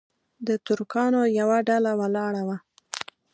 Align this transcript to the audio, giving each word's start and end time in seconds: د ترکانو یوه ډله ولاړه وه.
د 0.47 0.49
ترکانو 0.65 1.21
یوه 1.39 1.57
ډله 1.69 1.91
ولاړه 1.99 2.41
وه. 2.47 2.57